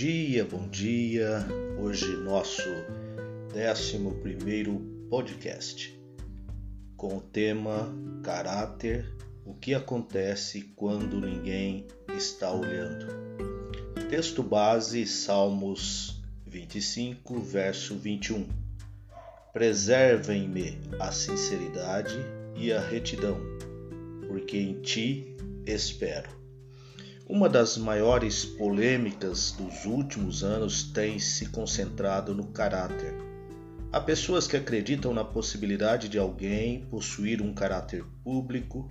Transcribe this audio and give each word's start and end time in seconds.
dia, 0.00 0.46
bom 0.46 0.66
dia. 0.66 1.46
Hoje 1.78 2.16
nosso 2.24 2.62
11 3.54 3.98
podcast 5.10 5.94
com 6.96 7.18
o 7.18 7.20
tema 7.20 7.94
Caráter: 8.22 9.14
o 9.44 9.52
que 9.52 9.74
acontece 9.74 10.72
quando 10.74 11.20
ninguém 11.20 11.86
está 12.16 12.50
olhando. 12.50 13.08
Texto 14.08 14.42
base 14.42 15.06
Salmos 15.06 16.18
25, 16.46 17.38
verso 17.38 17.94
21. 17.94 18.48
Preservem-me 19.52 20.78
a 20.98 21.12
sinceridade 21.12 22.16
e 22.56 22.72
a 22.72 22.80
retidão, 22.80 23.38
porque 24.26 24.56
em 24.56 24.80
ti 24.80 25.36
espero. 25.66 26.39
Uma 27.32 27.48
das 27.48 27.78
maiores 27.78 28.44
polêmicas 28.44 29.52
dos 29.52 29.84
últimos 29.84 30.42
anos 30.42 30.82
tem 30.82 31.20
se 31.20 31.46
concentrado 31.46 32.34
no 32.34 32.48
caráter. 32.48 33.14
Há 33.92 34.00
pessoas 34.00 34.48
que 34.48 34.56
acreditam 34.56 35.14
na 35.14 35.22
possibilidade 35.22 36.08
de 36.08 36.18
alguém 36.18 36.88
possuir 36.90 37.40
um 37.40 37.54
caráter 37.54 38.04
público 38.24 38.88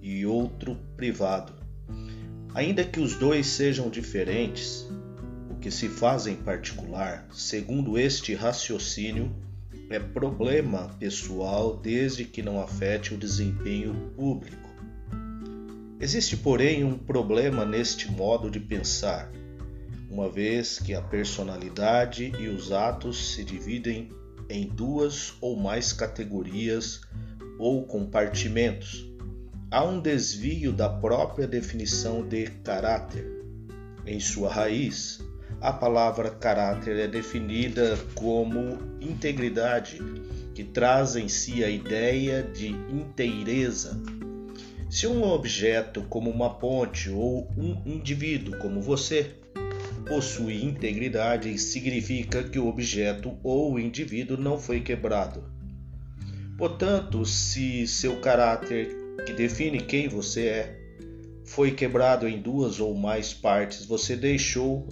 e 0.00 0.24
outro 0.24 0.76
privado. 0.96 1.52
Ainda 2.54 2.84
que 2.84 3.00
os 3.00 3.16
dois 3.16 3.48
sejam 3.48 3.90
diferentes, 3.90 4.88
o 5.50 5.56
que 5.56 5.68
se 5.68 5.88
faz 5.88 6.28
em 6.28 6.36
particular, 6.36 7.26
segundo 7.32 7.98
este 7.98 8.36
raciocínio, 8.36 9.34
é 9.90 9.98
problema 9.98 10.94
pessoal 11.00 11.76
desde 11.76 12.24
que 12.24 12.40
não 12.40 12.62
afete 12.62 13.12
o 13.14 13.18
desempenho 13.18 14.12
público. 14.14 14.69
Existe, 16.00 16.34
porém, 16.34 16.82
um 16.82 16.96
problema 16.96 17.62
neste 17.66 18.10
modo 18.10 18.50
de 18.50 18.58
pensar, 18.58 19.30
uma 20.10 20.30
vez 20.30 20.78
que 20.78 20.94
a 20.94 21.02
personalidade 21.02 22.32
e 22.38 22.48
os 22.48 22.72
atos 22.72 23.34
se 23.34 23.44
dividem 23.44 24.10
em 24.48 24.66
duas 24.66 25.34
ou 25.42 25.56
mais 25.56 25.92
categorias 25.92 27.02
ou 27.58 27.84
compartimentos. 27.84 29.06
Há 29.70 29.84
um 29.84 30.00
desvio 30.00 30.72
da 30.72 30.88
própria 30.88 31.46
definição 31.46 32.26
de 32.26 32.46
caráter. 32.64 33.26
Em 34.06 34.18
sua 34.18 34.50
raiz, 34.50 35.20
a 35.60 35.70
palavra 35.70 36.30
caráter 36.30 36.98
é 36.98 37.06
definida 37.06 37.98
como 38.14 38.78
integridade, 39.02 39.98
que 40.54 40.64
traz 40.64 41.14
em 41.14 41.28
si 41.28 41.62
a 41.62 41.68
ideia 41.68 42.42
de 42.42 42.68
inteireza 42.68 44.00
se 44.90 45.06
um 45.06 45.22
objeto, 45.22 46.02
como 46.02 46.28
uma 46.28 46.58
ponte, 46.58 47.08
ou 47.10 47.48
um 47.56 47.80
indivíduo, 47.86 48.58
como 48.58 48.82
você, 48.82 49.34
possui 50.08 50.64
integridade, 50.64 51.56
significa 51.56 52.42
que 52.42 52.58
o 52.58 52.66
objeto 52.66 53.38
ou 53.44 53.74
o 53.74 53.78
indivíduo 53.78 54.36
não 54.36 54.58
foi 54.58 54.80
quebrado. 54.80 55.44
Portanto, 56.58 57.24
se 57.24 57.86
seu 57.86 58.20
caráter, 58.20 58.88
que 59.24 59.32
define 59.32 59.78
quem 59.78 60.08
você 60.08 60.46
é, 60.46 60.80
foi 61.44 61.70
quebrado 61.70 62.26
em 62.26 62.42
duas 62.42 62.80
ou 62.80 62.92
mais 62.94 63.32
partes, 63.32 63.86
você 63.86 64.16
deixou 64.16 64.88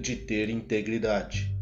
de 0.00 0.16
ter 0.16 0.48
integridade. 0.48 1.54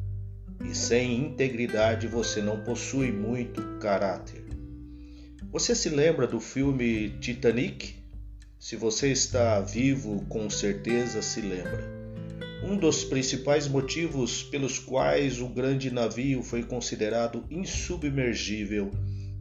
E 0.64 0.74
sem 0.76 1.18
integridade 1.18 2.06
você 2.06 2.40
não 2.40 2.62
possui 2.62 3.10
muito 3.10 3.60
caráter. 3.80 4.39
Você 5.52 5.74
se 5.74 5.88
lembra 5.88 6.28
do 6.28 6.38
filme 6.38 7.10
Titanic? 7.18 7.96
Se 8.56 8.76
você 8.76 9.10
está 9.10 9.60
vivo, 9.60 10.24
com 10.28 10.48
certeza 10.48 11.20
se 11.22 11.40
lembra. 11.40 11.84
Um 12.62 12.76
dos 12.76 13.02
principais 13.02 13.66
motivos 13.66 14.44
pelos 14.44 14.78
quais 14.78 15.40
o 15.40 15.48
grande 15.48 15.90
navio 15.90 16.40
foi 16.40 16.62
considerado 16.62 17.44
insubmergível 17.50 18.92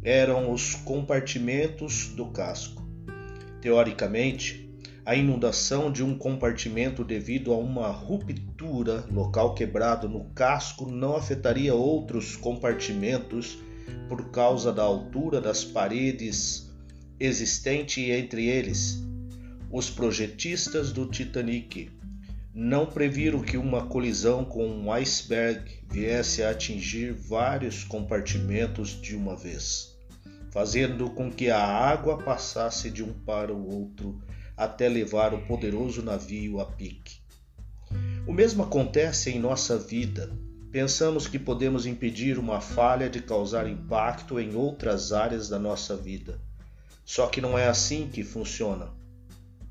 eram 0.01 0.51
os 0.51 0.73
compartimentos 0.73 2.07
do 2.07 2.25
casco. 2.31 2.81
Teoricamente, 3.61 4.67
a 5.05 5.13
inundação 5.13 5.91
de 5.91 6.03
um 6.03 6.17
compartimento 6.17 7.03
devido 7.03 7.53
a 7.53 7.57
uma 7.57 7.87
ruptura 7.91 9.05
local 9.11 9.53
quebrado 9.53 10.09
no 10.09 10.25
casco 10.31 10.89
não 10.89 11.15
afetaria 11.15 11.75
outros 11.75 12.35
compartimentos 12.35 13.59
por 14.07 14.29
causa 14.31 14.71
da 14.71 14.83
altura 14.83 15.39
das 15.39 15.63
paredes 15.63 16.69
existente 17.19 18.01
entre 18.09 18.47
eles. 18.47 19.01
Os 19.71 19.89
projetistas 19.89 20.91
do 20.91 21.05
Titanic 21.05 21.91
não 22.53 22.85
previram 22.85 23.41
que 23.41 23.57
uma 23.57 23.85
colisão 23.85 24.43
com 24.43 24.67
um 24.67 24.91
iceberg 24.91 25.83
viesse 25.89 26.41
a 26.41 26.49
atingir 26.49 27.13
vários 27.13 27.83
compartimentos 27.83 28.99
de 29.01 29.15
uma 29.15 29.35
vez, 29.35 29.95
fazendo 30.51 31.09
com 31.11 31.31
que 31.31 31.49
a 31.49 31.63
água 31.63 32.17
passasse 32.17 32.89
de 32.89 33.03
um 33.03 33.13
para 33.13 33.53
o 33.53 33.69
outro 33.69 34.21
até 34.57 34.89
levar 34.89 35.33
o 35.33 35.45
poderoso 35.45 36.01
navio 36.01 36.59
a 36.59 36.65
pique. 36.65 37.19
O 38.27 38.33
mesmo 38.33 38.63
acontece 38.63 39.29
em 39.29 39.39
nossa 39.39 39.77
vida 39.77 40.31
Pensamos 40.71 41.27
que 41.27 41.39
podemos 41.39 41.87
impedir 41.87 42.37
uma 42.37 42.61
falha 42.61 43.09
de 43.09 43.19
causar 43.21 43.67
impacto 43.67 44.39
em 44.39 44.55
outras 44.55 45.11
áreas 45.11 45.49
da 45.49 45.57
nossa 45.57 45.97
vida. 45.97 46.39
Só 47.03 47.25
que 47.25 47.41
não 47.41 47.57
é 47.57 47.67
assim 47.67 48.07
que 48.07 48.23
funciona. 48.23 48.89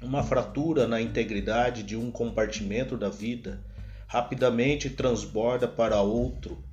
Uma 0.03 0.25
fratura 0.25 0.88
na 0.88 1.00
integridade 1.00 1.84
de 1.84 1.97
um 1.97 2.10
compartimento 2.10 2.97
da 2.97 3.08
vida 3.08 3.60
rapidamente 4.08 4.91
transborda 4.91 5.69
para 5.69 6.00
outro, 6.00 6.64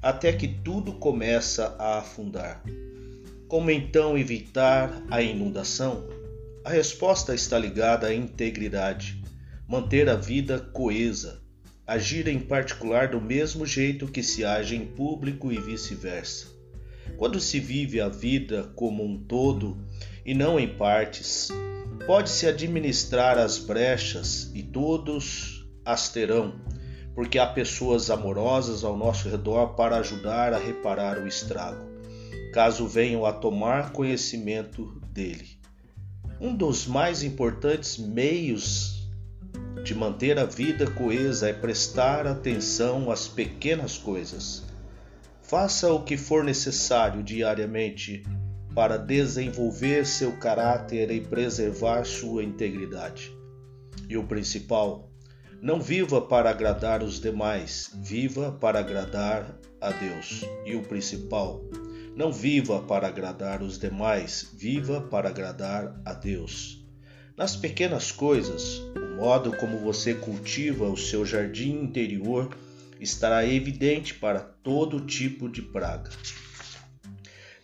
até 0.00 0.32
que 0.32 0.48
tudo 0.48 0.94
começa 0.94 1.76
a 1.78 1.98
afundar. 1.98 2.62
Como 3.48 3.70
então 3.70 4.16
evitar 4.16 5.02
a 5.10 5.20
inundação? 5.20 6.08
A 6.64 6.70
resposta 6.70 7.34
está 7.34 7.58
ligada 7.58 8.06
à 8.06 8.14
integridade, 8.14 9.22
manter 9.68 10.08
a 10.08 10.14
vida 10.14 10.58
coesa, 10.58 11.43
agir 11.86 12.28
em 12.28 12.38
particular 12.38 13.08
do 13.08 13.20
mesmo 13.20 13.66
jeito 13.66 14.06
que 14.06 14.22
se 14.22 14.44
age 14.44 14.74
em 14.74 14.86
público 14.86 15.52
e 15.52 15.58
vice-versa. 15.58 16.46
Quando 17.16 17.38
se 17.38 17.60
vive 17.60 18.00
a 18.00 18.08
vida 18.08 18.72
como 18.74 19.04
um 19.04 19.18
todo 19.18 19.76
e 20.24 20.34
não 20.34 20.58
em 20.58 20.66
partes, 20.66 21.50
pode-se 22.06 22.46
administrar 22.46 23.38
as 23.38 23.58
brechas 23.58 24.50
e 24.54 24.62
todos 24.62 25.66
as 25.84 26.08
terão, 26.08 26.54
porque 27.14 27.38
há 27.38 27.46
pessoas 27.46 28.10
amorosas 28.10 28.82
ao 28.82 28.96
nosso 28.96 29.28
redor 29.28 29.74
para 29.74 29.98
ajudar 29.98 30.54
a 30.54 30.58
reparar 30.58 31.18
o 31.18 31.28
estrago, 31.28 31.84
caso 32.52 32.88
venham 32.88 33.26
a 33.26 33.32
tomar 33.32 33.92
conhecimento 33.92 35.00
dele. 35.12 35.58
Um 36.40 36.54
dos 36.54 36.86
mais 36.86 37.22
importantes 37.22 37.98
meios 37.98 39.03
de 39.84 39.94
manter 39.94 40.38
a 40.38 40.44
vida 40.44 40.90
coesa 40.90 41.48
é 41.48 41.52
prestar 41.52 42.26
atenção 42.26 43.10
às 43.10 43.28
pequenas 43.28 43.98
coisas. 43.98 44.62
Faça 45.42 45.92
o 45.92 46.02
que 46.02 46.16
for 46.16 46.42
necessário 46.42 47.22
diariamente 47.22 48.22
para 48.74 48.96
desenvolver 48.96 50.06
seu 50.06 50.32
caráter 50.38 51.10
e 51.10 51.20
preservar 51.20 52.04
sua 52.04 52.42
integridade. 52.42 53.30
E 54.08 54.16
o 54.16 54.24
principal, 54.24 55.10
não 55.62 55.80
viva 55.80 56.20
para 56.20 56.50
agradar 56.50 57.02
os 57.02 57.20
demais, 57.20 57.90
viva 57.94 58.52
para 58.52 58.80
agradar 58.80 59.58
a 59.80 59.90
Deus. 59.90 60.44
E 60.64 60.74
o 60.74 60.82
principal, 60.82 61.62
não 62.16 62.32
viva 62.32 62.80
para 62.82 63.08
agradar 63.08 63.62
os 63.62 63.78
demais, 63.78 64.50
viva 64.54 65.00
para 65.00 65.28
agradar 65.28 66.00
a 66.04 66.12
Deus. 66.12 66.84
Nas 67.36 67.56
pequenas 67.56 68.12
coisas, 68.12 68.82
modo 69.14 69.56
como 69.56 69.78
você 69.78 70.14
cultiva 70.14 70.88
o 70.88 70.96
seu 70.96 71.24
jardim 71.24 71.82
interior 71.82 72.56
estará 73.00 73.46
evidente 73.46 74.14
para 74.14 74.40
todo 74.40 75.00
tipo 75.00 75.48
de 75.48 75.62
praga. 75.62 76.10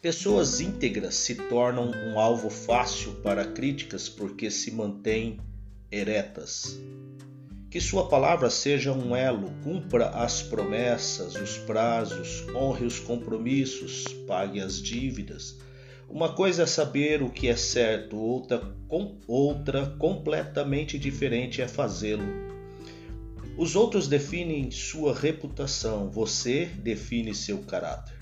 Pessoas 0.00 0.60
íntegras 0.60 1.14
se 1.16 1.34
tornam 1.34 1.90
um 1.90 2.18
alvo 2.18 2.48
fácil 2.48 3.12
para 3.16 3.44
críticas 3.44 4.08
porque 4.08 4.50
se 4.50 4.70
mantêm 4.70 5.38
eretas. 5.90 6.78
Que 7.70 7.80
sua 7.80 8.08
palavra 8.08 8.48
seja 8.48 8.92
um 8.92 9.14
elo, 9.14 9.52
cumpra 9.62 10.08
as 10.08 10.42
promessas, 10.42 11.34
os 11.36 11.58
prazos, 11.58 12.46
honre 12.54 12.86
os 12.86 12.98
compromissos, 12.98 14.04
pague 14.26 14.60
as 14.60 14.80
dívidas 14.80 15.56
uma 16.10 16.32
coisa 16.32 16.64
é 16.64 16.66
saber 16.66 17.22
o 17.22 17.30
que 17.30 17.48
é 17.48 17.56
certo, 17.56 18.16
outra, 18.16 18.60
com, 18.88 19.16
outra 19.28 19.86
completamente 19.98 20.98
diferente 20.98 21.62
é 21.62 21.68
fazê-lo. 21.68 22.24
Os 23.56 23.76
outros 23.76 24.08
definem 24.08 24.70
sua 24.70 25.14
reputação, 25.14 26.10
você 26.10 26.66
define 26.66 27.34
seu 27.34 27.58
caráter. 27.58 28.16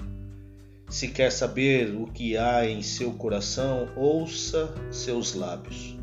Se 0.88 1.08
quer 1.08 1.30
saber 1.30 1.94
o 1.94 2.06
que 2.06 2.36
há 2.36 2.68
em 2.68 2.82
seu 2.82 3.12
coração, 3.12 3.88
ouça 3.96 4.74
seus 4.90 5.34
lábios. 5.34 5.96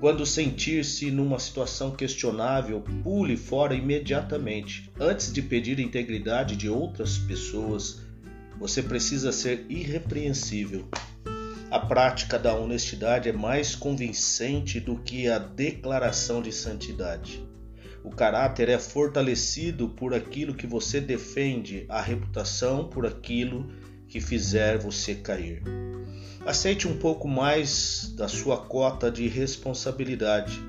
Quando 0.00 0.26
sentir-se 0.26 1.10
numa 1.10 1.38
situação 1.38 1.90
questionável, 1.90 2.82
pule 3.02 3.36
fora 3.36 3.74
imediatamente. 3.74 4.90
Antes 5.00 5.32
de 5.32 5.40
pedir 5.40 5.80
integridade 5.80 6.56
de 6.56 6.68
outras 6.68 7.18
pessoas, 7.18 8.03
você 8.58 8.82
precisa 8.82 9.32
ser 9.32 9.66
irrepreensível. 9.68 10.88
A 11.70 11.80
prática 11.80 12.38
da 12.38 12.54
honestidade 12.54 13.28
é 13.28 13.32
mais 13.32 13.74
convincente 13.74 14.78
do 14.78 14.96
que 14.98 15.28
a 15.28 15.38
declaração 15.38 16.40
de 16.40 16.52
santidade. 16.52 17.44
O 18.04 18.10
caráter 18.10 18.68
é 18.68 18.78
fortalecido 18.78 19.88
por 19.88 20.14
aquilo 20.14 20.54
que 20.54 20.66
você 20.66 21.00
defende, 21.00 21.86
a 21.88 22.00
reputação 22.00 22.88
por 22.88 23.06
aquilo 23.06 23.68
que 24.06 24.20
fizer 24.20 24.78
você 24.78 25.14
cair. 25.14 25.62
Aceite 26.46 26.86
um 26.86 26.98
pouco 26.98 27.26
mais 27.26 28.12
da 28.14 28.28
sua 28.28 28.58
cota 28.58 29.10
de 29.10 29.26
responsabilidade. 29.26 30.60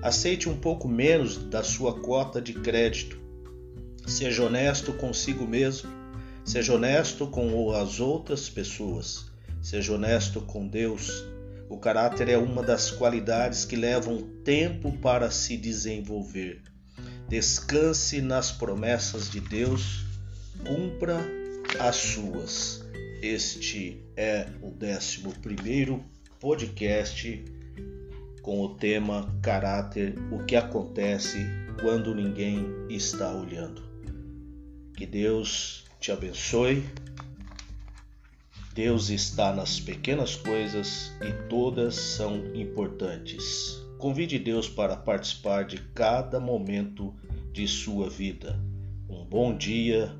Aceite 0.00 0.48
um 0.48 0.56
pouco 0.56 0.86
menos 0.86 1.36
da 1.36 1.64
sua 1.64 2.00
cota 2.00 2.40
de 2.40 2.54
crédito. 2.54 3.18
Seja 4.06 4.44
honesto 4.44 4.92
consigo 4.92 5.44
mesmo. 5.44 5.95
Seja 6.46 6.74
honesto 6.74 7.26
com 7.26 7.72
as 7.72 7.98
outras 7.98 8.48
pessoas. 8.48 9.26
Seja 9.60 9.92
honesto 9.92 10.40
com 10.40 10.68
Deus. 10.68 11.24
O 11.68 11.76
caráter 11.76 12.28
é 12.28 12.38
uma 12.38 12.62
das 12.62 12.88
qualidades 12.88 13.64
que 13.64 13.74
levam 13.74 14.22
tempo 14.44 14.96
para 14.98 15.28
se 15.28 15.56
desenvolver. 15.56 16.62
Descanse 17.28 18.20
nas 18.20 18.52
promessas 18.52 19.28
de 19.28 19.40
Deus, 19.40 20.04
cumpra 20.64 21.18
as 21.80 21.96
suas. 21.96 22.84
Este 23.20 24.00
é 24.16 24.46
o 24.62 24.68
11 24.68 26.04
podcast 26.38 27.44
com 28.40 28.60
o 28.60 28.76
tema 28.76 29.36
Caráter: 29.42 30.14
o 30.30 30.44
que 30.44 30.54
acontece 30.54 31.44
quando 31.80 32.14
ninguém 32.14 32.64
está 32.88 33.34
olhando. 33.34 33.82
Que 34.96 35.04
Deus 35.04 35.85
te 36.06 36.12
abençoe. 36.12 36.84
Deus 38.72 39.10
está 39.10 39.52
nas 39.52 39.80
pequenas 39.80 40.36
coisas 40.36 41.10
e 41.20 41.32
todas 41.48 41.96
são 41.96 42.54
importantes. 42.54 43.76
Convide 43.98 44.38
Deus 44.38 44.68
para 44.68 44.96
participar 44.96 45.64
de 45.64 45.78
cada 45.96 46.38
momento 46.38 47.12
de 47.52 47.66
sua 47.66 48.08
vida. 48.08 48.56
Um 49.08 49.24
bom 49.24 49.56
dia 49.56 50.14